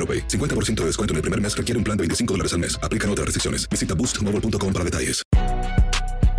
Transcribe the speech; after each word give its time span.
AroPay. 0.00 0.26
50% 0.28 0.80
de 0.80 0.86
descuento 0.86 1.12
en 1.12 1.16
el 1.16 1.22
primer 1.22 1.40
mes 1.40 1.54
requiere 1.54 1.76
un 1.76 1.84
plan 1.84 1.96
de 1.96 2.02
25 2.02 2.34
dólares 2.34 2.54
al 2.54 2.60
mes. 2.60 2.78
Aplican 2.82 3.10
otras 3.10 3.26
restricciones. 3.26 3.68
Visita 3.68 3.94
boostmobile.com 3.94 4.72
para 4.72 4.84
detalles. 4.84 5.22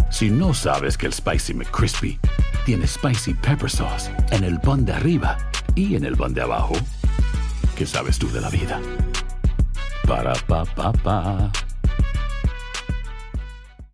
Si 0.09 0.29
no 0.29 0.53
sabes 0.53 0.97
que 0.97 1.07
el 1.07 1.13
Spicy 1.13 1.53
McCrispy 1.53 2.19
tiene 2.65 2.85
Spicy 2.85 3.33
Pepper 3.33 3.69
Sauce 3.69 4.11
en 4.31 4.43
el 4.43 4.59
pan 4.59 4.85
de 4.85 4.93
arriba 4.93 5.37
y 5.73 5.95
en 5.95 6.03
el 6.03 6.17
pan 6.17 6.33
de 6.33 6.41
abajo, 6.41 6.73
¿qué 7.75 7.87
sabes 7.87 8.19
tú 8.19 8.29
de 8.31 8.41
la 8.41 8.49
vida? 8.49 8.79
Para, 10.05 10.33
pa, 10.33 10.65
pa, 10.65 10.91
pa. 10.91 11.51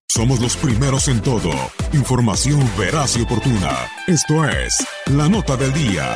Somos 0.10 0.40
los 0.40 0.58
primeros 0.58 1.08
en 1.10 1.22
todo. 1.22 1.52
Información 1.94 2.60
veraz 2.78 3.16
y 3.18 3.22
oportuna. 3.22 3.78
Esto 4.08 4.44
es 4.46 4.76
La 5.06 5.30
Nota 5.30 5.56
del 5.56 5.72
Día. 5.74 6.16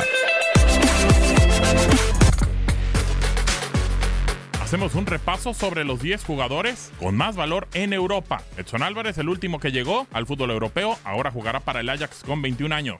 Hacemos 4.72 4.94
un 4.94 5.04
repaso 5.04 5.52
sobre 5.52 5.84
los 5.84 6.00
10 6.00 6.24
jugadores 6.24 6.92
con 6.98 7.14
más 7.14 7.36
valor 7.36 7.68
en 7.74 7.92
Europa. 7.92 8.42
Edson 8.56 8.82
Álvarez, 8.82 9.18
el 9.18 9.28
último 9.28 9.60
que 9.60 9.70
llegó 9.70 10.06
al 10.14 10.26
fútbol 10.26 10.50
europeo, 10.50 10.98
ahora 11.04 11.30
jugará 11.30 11.60
para 11.60 11.80
el 11.80 11.90
Ajax 11.90 12.22
con 12.24 12.40
21 12.40 12.74
años. 12.74 12.98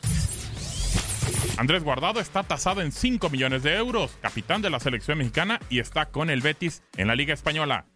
Andrés 1.56 1.82
Guardado 1.82 2.20
está 2.20 2.42
tasado 2.42 2.82
en 2.82 2.92
5 2.92 3.30
millones 3.30 3.62
de 3.62 3.74
euros, 3.74 4.18
capitán 4.20 4.60
de 4.60 4.68
la 4.68 4.80
selección 4.80 5.16
mexicana 5.16 5.60
y 5.70 5.78
está 5.78 6.10
con 6.10 6.28
el 6.28 6.42
Betis 6.42 6.82
en 6.98 7.06
la 7.06 7.14
Liga 7.14 7.32
Española. 7.32 7.86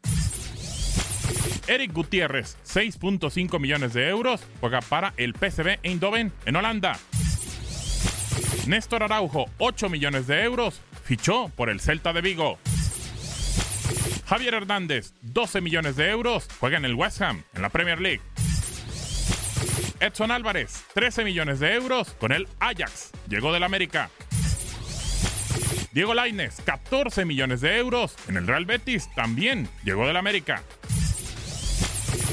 Eric 1.66 1.92
Gutiérrez, 1.92 2.56
6.5 2.64 3.60
millones 3.60 3.92
de 3.92 4.08
euros, 4.08 4.40
juega 4.58 4.80
para 4.80 5.12
el 5.18 5.34
PSV 5.34 5.80
Eindhoven 5.82 6.32
en 6.46 6.56
Holanda. 6.56 6.98
Néstor 8.66 9.02
Araujo, 9.02 9.50
8 9.58 9.90
millones 9.90 10.26
de 10.26 10.44
euros, 10.44 10.80
fichó 11.04 11.50
por 11.54 11.68
el 11.68 11.80
Celta 11.80 12.14
de 12.14 12.22
Vigo. 12.22 12.58
Javier 14.26 14.54
Hernández, 14.54 15.12
12 15.22 15.60
millones 15.60 15.94
de 15.94 16.10
euros, 16.10 16.48
juega 16.58 16.76
en 16.76 16.84
el 16.84 16.94
West 16.94 17.22
Ham, 17.22 17.44
en 17.54 17.62
la 17.62 17.68
Premier 17.68 18.00
League. 18.00 18.20
Edson 20.00 20.32
Álvarez, 20.32 20.84
13 20.94 21.24
millones 21.24 21.60
de 21.60 21.74
euros 21.74 22.10
con 22.18 22.32
el 22.32 22.48
Ajax, 22.58 23.12
llegó 23.28 23.52
del 23.52 23.62
América. 23.62 24.10
Diego 25.92 26.12
Lainez, 26.12 26.60
14 26.64 27.24
millones 27.24 27.60
de 27.60 27.78
euros 27.78 28.16
en 28.28 28.36
el 28.36 28.48
Real 28.48 28.66
Betis, 28.66 29.08
también 29.14 29.68
llegó 29.84 30.06
del 30.08 30.16
América. 30.16 30.62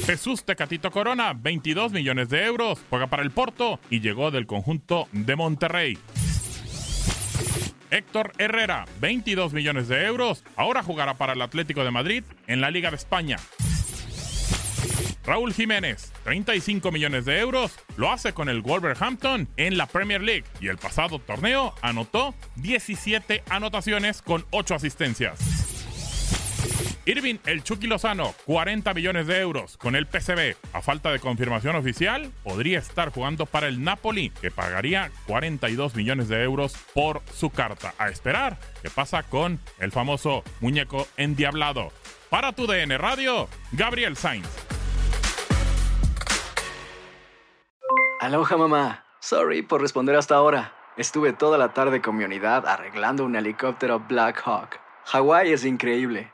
Jesús 0.04 0.44
Tecatito 0.44 0.90
Corona, 0.90 1.32
22 1.32 1.92
millones 1.92 2.28
de 2.28 2.44
euros, 2.44 2.80
juega 2.90 3.06
para 3.06 3.22
el 3.22 3.30
Porto 3.30 3.78
y 3.88 4.00
llegó 4.00 4.32
del 4.32 4.46
conjunto 4.46 5.08
de 5.12 5.36
Monterrey. 5.36 5.96
Héctor 7.94 8.32
Herrera, 8.38 8.86
22 9.00 9.52
millones 9.52 9.86
de 9.86 10.04
euros, 10.04 10.42
ahora 10.56 10.82
jugará 10.82 11.14
para 11.14 11.34
el 11.34 11.42
Atlético 11.42 11.84
de 11.84 11.92
Madrid 11.92 12.24
en 12.48 12.60
la 12.60 12.72
Liga 12.72 12.90
de 12.90 12.96
España. 12.96 13.36
Raúl 15.24 15.54
Jiménez, 15.54 16.12
35 16.24 16.90
millones 16.90 17.24
de 17.24 17.38
euros, 17.38 17.72
lo 17.96 18.10
hace 18.10 18.32
con 18.32 18.48
el 18.48 18.62
Wolverhampton 18.62 19.48
en 19.56 19.78
la 19.78 19.86
Premier 19.86 20.22
League 20.22 20.44
y 20.60 20.68
el 20.68 20.76
pasado 20.76 21.20
torneo 21.20 21.72
anotó 21.82 22.34
17 22.56 23.44
anotaciones 23.48 24.22
con 24.22 24.44
8 24.50 24.74
asistencias. 24.74 25.63
Irving 27.06 27.36
El 27.44 27.62
Chucky 27.62 27.86
Lozano, 27.86 28.34
40 28.46 28.94
millones 28.94 29.26
de 29.26 29.38
euros 29.38 29.76
con 29.76 29.94
el 29.94 30.06
PCB. 30.06 30.56
A 30.72 30.80
falta 30.80 31.12
de 31.12 31.18
confirmación 31.18 31.76
oficial, 31.76 32.32
podría 32.42 32.78
estar 32.78 33.10
jugando 33.10 33.44
para 33.44 33.68
el 33.68 33.84
Napoli, 33.84 34.30
que 34.30 34.50
pagaría 34.50 35.10
42 35.26 35.94
millones 35.96 36.28
de 36.28 36.42
euros 36.42 36.74
por 36.94 37.20
su 37.32 37.50
carta. 37.50 37.94
A 37.98 38.08
esperar 38.08 38.58
qué 38.82 38.88
pasa 38.88 39.22
con 39.22 39.60
el 39.78 39.92
famoso 39.92 40.44
muñeco 40.60 41.06
endiablado. 41.18 41.92
Para 42.30 42.52
tu 42.52 42.66
DN 42.66 42.96
Radio, 42.96 43.48
Gabriel 43.72 44.16
Sainz. 44.16 44.48
Aloha 48.20 48.56
mamá. 48.56 49.04
Sorry 49.20 49.62
por 49.62 49.82
responder 49.82 50.16
hasta 50.16 50.36
ahora. 50.36 50.72
Estuve 50.96 51.32
toda 51.32 51.58
la 51.58 51.74
tarde 51.74 52.00
con 52.00 52.16
mi 52.16 52.24
unidad 52.24 52.66
arreglando 52.66 53.24
un 53.24 53.36
helicóptero 53.36 54.00
Black 54.00 54.40
Hawk. 54.44 54.80
Hawái 55.04 55.52
es 55.52 55.64
increíble. 55.64 56.33